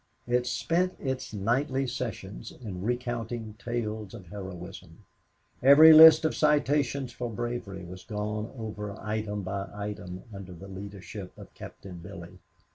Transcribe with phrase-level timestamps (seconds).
[0.25, 5.05] It spent its nightly sessions in recounting tales of heroism.
[5.61, 11.37] Every list of citations for bravery was gone over item by item, under the leadership
[11.37, 12.39] of Captain Billy.